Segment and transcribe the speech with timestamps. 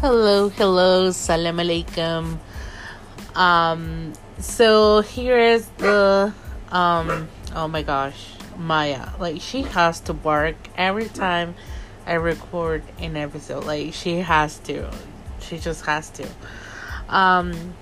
[0.00, 2.38] Hello, hello, salam alaikum.
[3.36, 6.32] Um, so here is the
[6.72, 7.28] um.
[7.54, 9.10] Oh my gosh, Maya.
[9.18, 11.54] Like she has to bark every time
[12.06, 13.64] I record an episode.
[13.64, 14.90] Like she has to.
[15.38, 16.26] She just has to.
[17.10, 17.74] Um.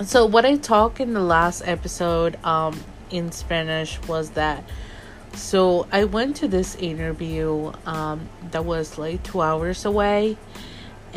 [0.00, 4.64] So what I talked in the last episode, um, in Spanish was that.
[5.34, 10.38] So I went to this interview, um, that was like two hours away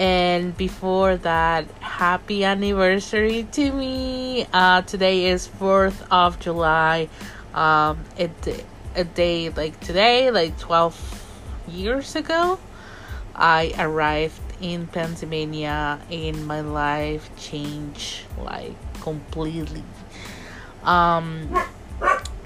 [0.01, 4.47] and before that happy anniversary to me.
[4.51, 7.07] Uh today is 4th of july.
[7.53, 8.65] Um it
[8.95, 10.97] a day like today like 12
[11.69, 12.59] years ago
[13.33, 19.83] i arrived in pennsylvania and my life changed like completely.
[20.83, 21.47] Um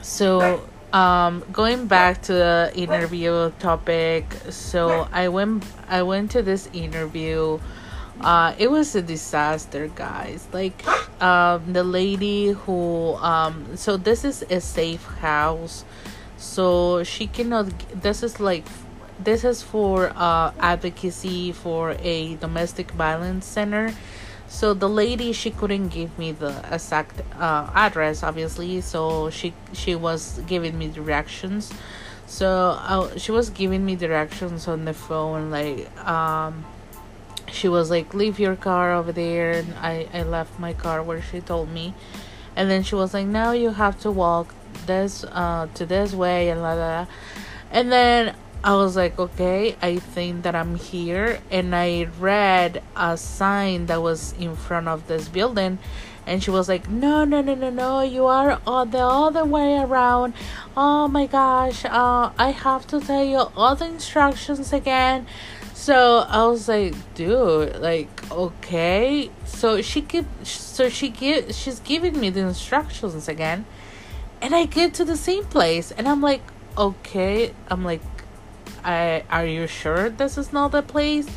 [0.02, 6.70] so um going back to the interview topic so i went i went to this
[6.72, 7.59] interview
[8.22, 10.47] uh it was a disaster guys.
[10.53, 10.86] Like
[11.22, 15.83] um the lady who um so this is a safe house.
[16.38, 18.66] So she cannot this is like
[19.20, 23.94] this is for uh advocacy for a domestic violence center
[24.48, 28.82] so the lady she couldn't give me the exact uh, address obviously.
[28.82, 31.72] So she she was giving me directions.
[32.28, 36.66] So uh, she was giving me directions on the phone like um
[37.52, 39.52] she was like leave your car over there.
[39.52, 41.94] And i i left my car where she told me.
[42.56, 44.54] And then she was like now you have to walk
[44.86, 47.08] this uh to this way and la la
[47.72, 51.39] and then I was like, okay, I think that I'm here.
[51.52, 55.77] And I read a sign that was in front of this building.
[56.25, 59.77] And she was like, no, no, no, no, no, you are all the other way
[59.77, 60.33] around.
[60.75, 65.27] Oh my gosh, uh, I have to tell you all the instructions again.
[65.75, 69.30] So I was like, dude, like, okay.
[69.45, 73.65] So she give, so she give, she's giving me the instructions again,
[74.42, 76.42] and I get to the same place, and I'm like,
[76.75, 77.54] okay.
[77.70, 78.02] I'm like,
[78.86, 81.28] I, are you sure this is not the place?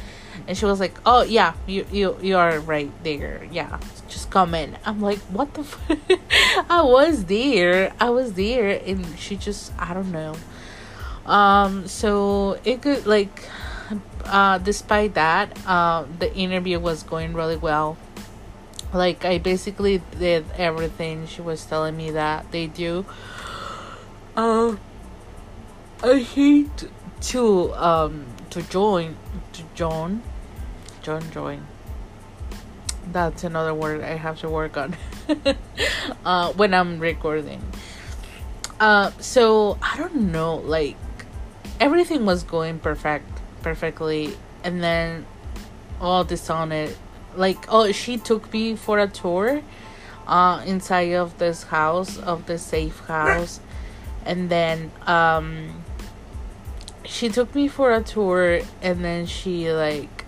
[0.46, 3.46] And she was like, oh yeah, you you you are right there.
[3.50, 4.78] Yeah, just come in.
[4.84, 5.66] I'm like, what the?
[6.70, 7.92] I was there.
[7.98, 10.36] I was there, and she just I don't know.
[11.26, 13.44] Um, so it could like,
[14.24, 17.98] uh, despite that, uh, the interview was going really well.
[18.92, 23.04] Like I basically did everything she was telling me that they do.
[24.34, 24.76] Uh,
[26.02, 26.88] I hate
[27.20, 29.16] to um to join
[29.52, 30.22] to join
[31.02, 31.66] join join.
[33.12, 34.96] That's another word i have to work on.
[36.24, 37.62] Uh when i'm recording.
[38.80, 40.96] Uh so i don't know like
[41.80, 43.28] everything was going perfect
[43.62, 45.26] perfectly and then
[46.00, 46.96] all this on it
[47.36, 49.62] like oh she took me for a tour
[50.26, 53.60] uh inside of this house of the safe house
[54.24, 55.84] and then um
[57.08, 60.26] she took me for a tour and then she like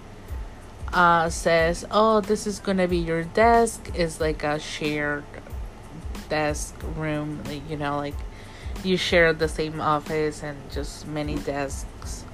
[0.93, 5.23] uh says oh this is gonna be your desk it's like a shared
[6.29, 8.15] desk room like, you know like
[8.83, 12.25] you share the same office and just many desks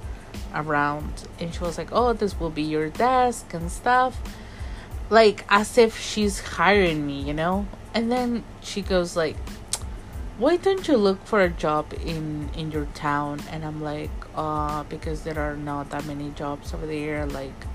[0.53, 1.27] around.
[1.39, 4.19] And she was like oh this will be your desk and stuff
[5.09, 7.67] like as if she's hiring me you know?
[7.93, 9.35] And then she goes like
[10.37, 13.41] why don't you look for a job in in your town?
[13.51, 17.65] And i'm like uh because there are not that many jobs over there like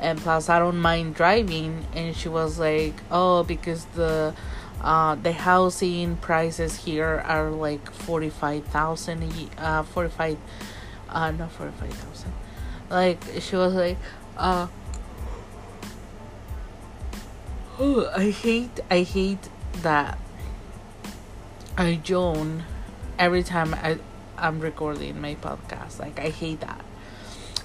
[0.00, 1.86] and plus i don't mind driving.
[1.94, 4.34] And she was like oh because the
[4.82, 10.36] uh the housing prices here are like 45,000 uh 45
[11.08, 12.32] uh not 45,000
[12.90, 13.96] like she was like
[14.36, 14.66] uh
[17.78, 19.48] oh, I hate I hate
[19.82, 20.18] that
[21.76, 22.62] I joan
[23.18, 23.98] every time I
[24.36, 25.98] I'm recording my podcast.
[25.98, 26.84] Like I hate that.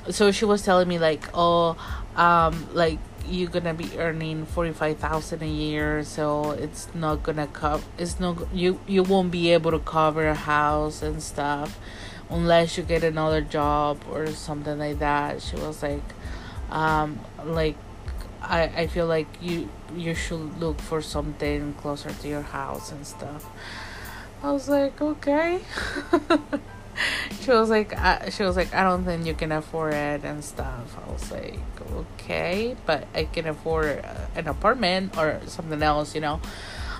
[0.10, 1.78] So she was telling me like, oh,
[2.16, 2.98] um, like
[3.28, 7.84] you're gonna be earning forty five thousand a year, so it's not gonna cover.
[8.00, 8.80] It's not you.
[8.88, 11.78] You won't be able to cover a house and stuff
[12.32, 15.44] unless you get another job or something like that.
[15.44, 16.04] She was like,
[16.72, 17.76] um, like
[18.42, 23.06] I I feel like you you should look for something closer to your house and
[23.06, 23.46] stuff.
[24.42, 25.60] I was like, okay.
[27.42, 30.44] she was like, I, she was like, I don't think you can afford it and
[30.44, 30.96] stuff.
[30.98, 31.60] I was like,
[31.92, 34.06] okay, but I can afford
[34.36, 36.40] an apartment or something else, you know.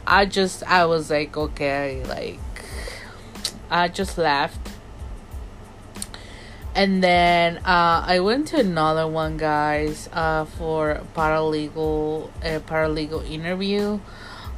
[0.06, 2.40] I just, I was like, okay, like,
[3.70, 4.60] I just left.
[6.76, 14.00] and then uh, I went to another one, guys, uh, for paralegal a paralegal interview.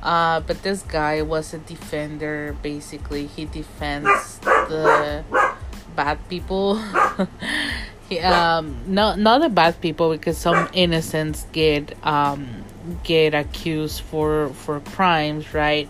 [0.02, 2.56] Uh, but this guy was a defender.
[2.62, 5.24] Basically, he defends the
[5.96, 6.76] bad people.
[8.10, 12.64] he, um, not not the bad people because some innocents get um
[13.04, 15.88] get accused for for crimes, right?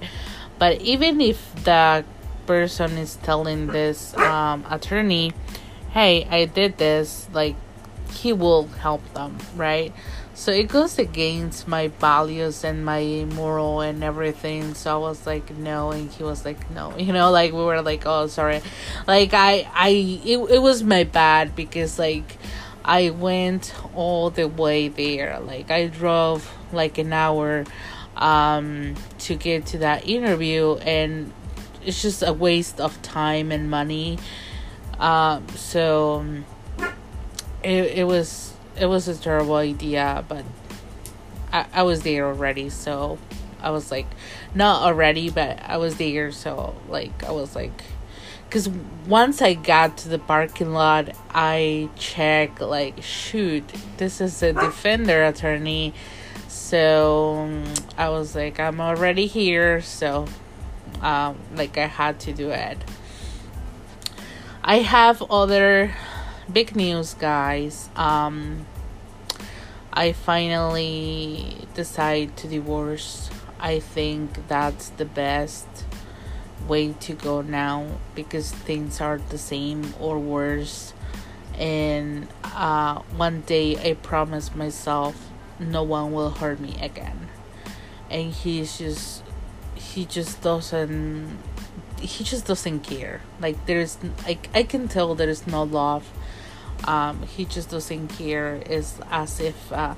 [0.59, 2.03] But even if the
[2.45, 5.31] person is telling this um attorney,
[5.91, 7.55] "Hey, I did this," like
[8.11, 9.93] he will help them, right?
[10.33, 14.73] So it goes against my values and my moral and everything.
[14.73, 17.81] So I was like, no, and he was like, no, you know, like we were
[17.81, 18.61] like, oh, sorry,
[19.07, 19.89] like I, I,
[20.25, 22.37] it, it was my bad because like
[22.83, 25.39] I went all the way there.
[25.39, 27.65] Like I drove like an hour,
[28.15, 31.33] um, to get to that interview, and
[31.85, 34.19] it's just a waste of time and money.
[34.99, 36.25] Um, so
[37.63, 40.45] it it was it was a terrible idea, but
[41.51, 43.17] I, I was there already, so
[43.61, 44.07] I was like,
[44.55, 47.83] not already, but I was there, so like I was like,
[48.45, 48.69] because
[49.07, 53.63] once I got to the parking lot, I check like, shoot,
[53.97, 55.93] this is a defender attorney,
[56.47, 57.63] so
[57.97, 60.27] I was like, I'm already here, so
[61.01, 62.77] um, like I had to do it.
[64.63, 65.91] I have other
[66.51, 67.89] big news, guys.
[67.95, 68.65] Um,
[69.93, 73.29] I finally decide to divorce.
[73.59, 75.67] I think that's the best
[76.67, 80.93] way to go now because things are the same or worse.
[81.57, 87.29] And uh, one day I promise myself no one will hurt me again.
[88.09, 89.23] And he's just,
[89.75, 91.37] he just doesn't,
[91.99, 93.21] he just doesn't care.
[93.39, 96.09] Like there's, like I can tell there is no love
[96.85, 98.61] um, he just doesn't care.
[98.65, 99.95] It's as if uh,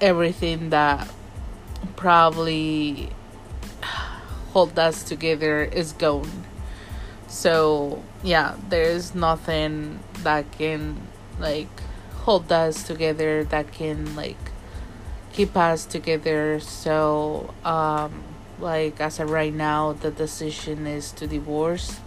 [0.00, 1.08] everything that
[1.96, 3.10] probably
[4.52, 6.44] hold us together is gone.
[7.28, 11.00] So yeah, there's nothing that can
[11.38, 11.68] like
[12.24, 14.36] hold us together that can like
[15.32, 16.60] keep us together.
[16.60, 18.22] So um
[18.60, 21.98] like as of right now the decision is to divorce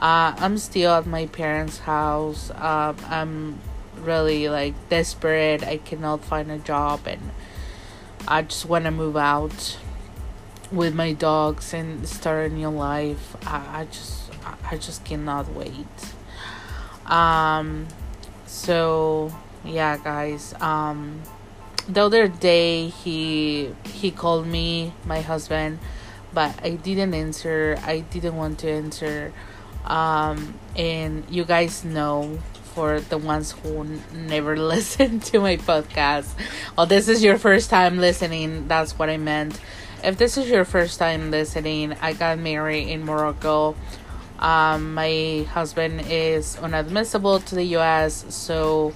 [0.00, 2.50] uh, I'm still at my parents' house.
[2.52, 3.58] Um, I'm
[3.96, 5.62] really like desperate.
[5.62, 7.30] I cannot find a job, and
[8.26, 9.76] I just want to move out
[10.72, 13.36] with my dogs and start a new life.
[13.46, 14.32] I, I just,
[14.70, 15.86] I just cannot wait.
[17.04, 17.86] Um,
[18.46, 19.30] so
[19.64, 20.54] yeah, guys.
[20.62, 21.20] Um,
[21.86, 25.78] the other day he he called me, my husband,
[26.32, 27.78] but I didn't answer.
[27.84, 29.34] I didn't want to answer
[29.84, 32.38] um, and you guys know
[32.74, 33.84] for the ones who
[34.14, 36.28] never listen to my podcast
[36.78, 39.58] oh this is your first time listening that's what i meant.
[40.02, 43.76] If this is your first time listening i got married in morocco.
[44.38, 48.94] Um, my husband is unadmissible to the us so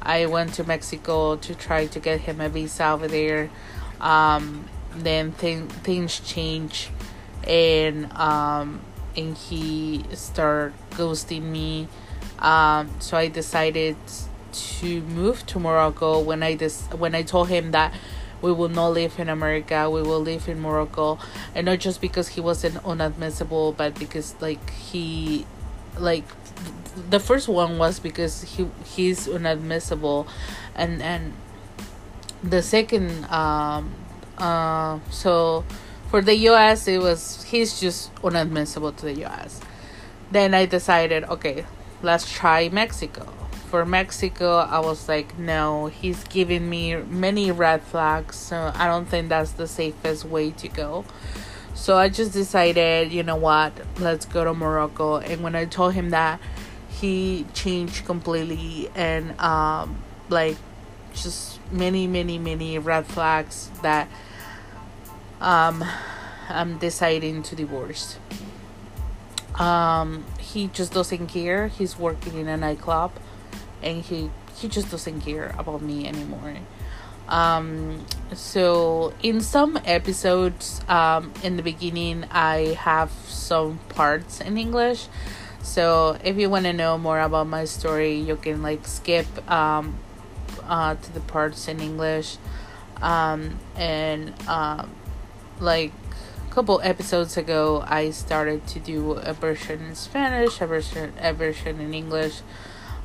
[0.00, 3.50] i went to mexico to try to get him a visa over there.
[4.00, 6.90] Um, then th- things change
[7.46, 8.80] and um,
[9.16, 11.88] and he started ghosting me.
[12.38, 13.96] Um, so I decided
[14.52, 17.94] to move to Morocco when I dis- when I told him that
[18.42, 21.18] we will not live in America, we will live in Morocco,
[21.54, 25.46] and not just because he wasn't unadmissible, but because like he,
[25.98, 26.24] like,
[27.08, 30.26] the first one was because he he's unadmissible,
[30.74, 31.32] and and
[32.42, 33.94] the second um
[34.36, 35.64] uh so
[36.14, 39.60] for the US, it was he's just unadmissible to the US.
[40.30, 41.66] Then I decided, okay,
[42.02, 43.26] let's try Mexico.
[43.68, 49.06] For Mexico, I was like, no, he's giving me many red flags, so I don't
[49.06, 51.04] think that's the safest way to go.
[51.74, 55.16] So I just decided, you know what, let's go to Morocco.
[55.16, 56.38] And when I told him that,
[56.90, 59.96] he changed completely and um
[60.28, 60.58] like
[61.12, 64.08] just many many many red flags that
[65.44, 65.84] um,
[66.48, 68.18] I'm deciding to divorce.
[69.54, 71.68] Um, he just doesn't care.
[71.68, 73.12] He's working in a nightclub,
[73.82, 76.56] and he he just doesn't care about me anymore.
[77.28, 85.06] Um, so in some episodes, um, in the beginning, I have some parts in English.
[85.62, 89.96] So if you want to know more about my story, you can like skip um,
[90.64, 92.38] uh, to the parts in English,
[93.02, 94.90] um, and um
[95.60, 95.92] like
[96.48, 101.32] a couple episodes ago I started to do a version in Spanish, a version a
[101.32, 102.42] version in English.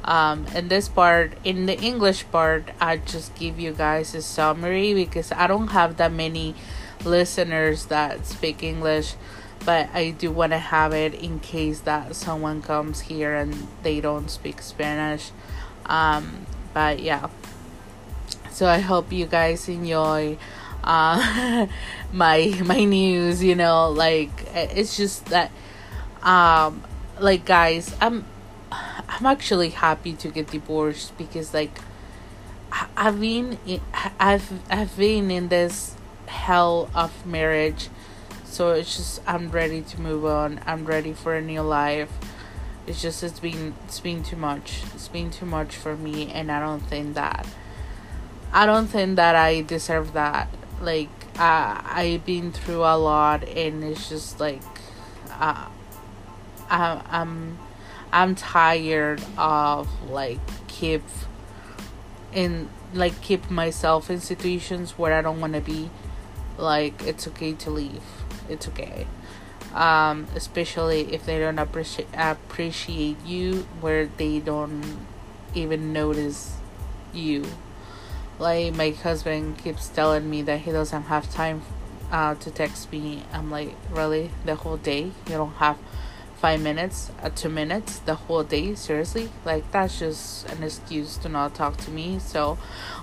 [0.03, 4.93] Um, in this part, in the English part, I just give you guys a summary
[4.93, 6.55] because I don't have that many
[7.03, 9.15] listeners that speak English,
[9.65, 13.99] but I do want to have it in case that someone comes here and they
[13.99, 15.31] don't speak Spanish.
[15.85, 17.29] Um, but yeah,
[18.51, 20.37] so I hope you guys enjoy
[20.83, 21.67] uh,
[22.13, 23.43] my my news.
[23.43, 25.51] You know, like it's just that,
[26.23, 26.83] um,
[27.19, 28.25] like guys, I'm
[28.71, 31.79] I'm actually happy to get divorced because like
[32.95, 33.81] I've been in,
[34.19, 35.95] I've I've been in this
[36.27, 37.89] hell of marriage
[38.49, 40.59] so it's just I'm ready to move on.
[40.65, 42.11] I'm ready for a new life.
[42.87, 44.81] It's just it's been it's been too much.
[44.95, 47.47] It's been too much for me and I don't think that
[48.51, 50.49] I don't think that I deserve that.
[50.81, 54.61] Like uh, I've been through a lot and it's just like
[55.31, 55.67] uh,
[56.69, 57.57] I I'm
[58.11, 61.03] I'm tired of like keep
[62.33, 65.89] in like keep myself in situations where I don't want to be.
[66.57, 68.03] Like it's okay to leave.
[68.49, 69.07] It's okay.
[69.73, 74.97] Um, especially if they don't appreciate appreciate you where they don't
[75.53, 76.55] even notice
[77.13, 77.45] you
[78.39, 81.61] like my husband keeps telling me that he doesn't have time
[82.11, 83.23] uh, to text me.
[83.33, 84.31] I'm like really?
[84.45, 85.11] The whole day?
[85.27, 85.77] You don't have
[86.37, 87.99] five minutes uh, two minutes?
[87.99, 88.73] The whole day?
[88.75, 89.29] Seriously?
[89.45, 92.19] Like that's just an excuse to not talk to me.
[92.19, 92.57] So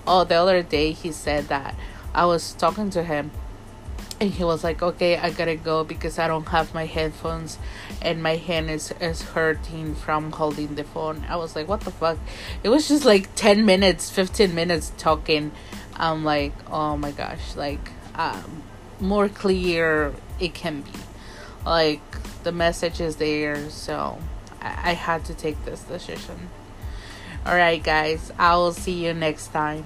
[0.05, 1.75] oh the other day he said that
[2.15, 3.29] i was talking to him
[4.19, 7.57] and he was like okay i gotta go because i don't have my headphones
[8.01, 11.25] and my hand is, is hurting from holding the phone.
[11.29, 12.17] I was like what the fuck?
[12.63, 15.51] It was just like 10 minutes 15 minutes talking.
[15.95, 18.63] I'm like oh my gosh like um,
[18.99, 20.91] more clear it can be.
[21.65, 22.01] Like
[22.43, 24.19] the message is there so
[24.61, 26.49] I, I had to take this decision.
[27.45, 29.85] All right guys i will see you next time